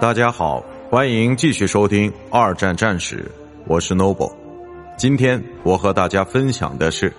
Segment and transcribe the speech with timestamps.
[0.00, 3.18] 大家好，欢迎继续收听《二战战史》，
[3.66, 4.32] 我是 Noble。
[4.96, 7.12] 今天我和大家分享的是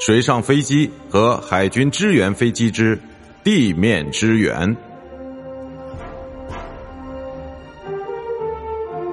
[0.00, 2.98] 水上飞机和海军支援飞机之
[3.42, 4.76] 地面支援。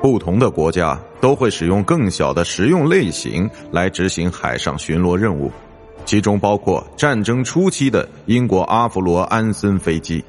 [0.02, 5.52] 不同的国家都会使用更小的实用类型来执行海上巡逻任务，
[6.06, 10.24] 其中包括战争初期的英国阿弗罗安森飞机，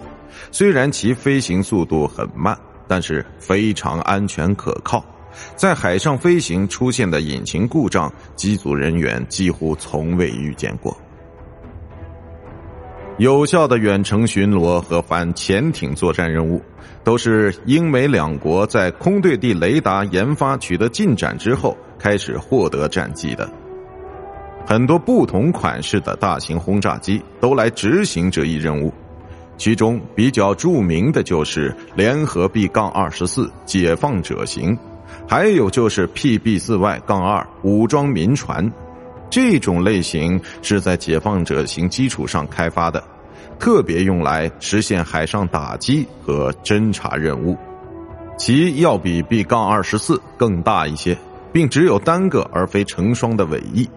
[0.50, 2.58] 虽然其飞行速度很慢。
[2.88, 5.02] 但是非常安全可靠，
[5.56, 10.94] 在海上飞行出现的引擎故障，机组人员几乎从未遇见过。
[13.16, 16.60] 有效的远程巡逻和反潜艇作战任务，
[17.02, 23.50] 都是英美两国在空对地雷达研发取得进展之后开始获得战绩的。
[24.64, 28.92] 很多不同款式的大型轰炸机都来执行这一任务。
[29.58, 34.76] 其中比较著名的就是联合 B 杠二十四解放者型，
[35.28, 38.72] 还有就是 PB 四 Y 杠二武装民船，
[39.30, 43.02] 这种类型是在解放者型基础上开发的，
[43.58, 47.56] 特别用来实现海上打击和侦察任务。
[48.38, 51.16] 其要比 B 杠二十四更大一些，
[51.52, 53.88] 并只有单个而非成双的尾翼。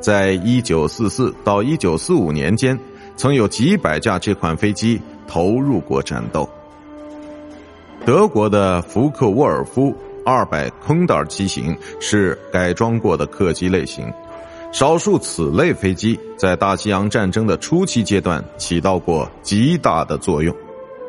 [0.00, 2.78] 在一九四四到一九四五年间。
[3.18, 6.46] 曾有几百架这款飞机投入过战斗。
[8.04, 14.12] 德国的福克沃尔夫二百空袋机型是改装过的客机类型，
[14.70, 20.54] 少数此类飞机在大西洋战争的初期阶段起到过极大的作用，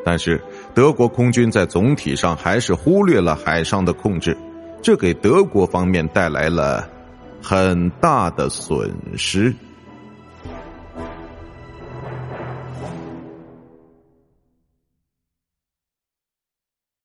[0.02, 4.34] 但是德国空军在总体上还是忽略了海上的控制，
[4.80, 6.88] 这给德国方面带来了
[7.42, 9.54] 很大的损失。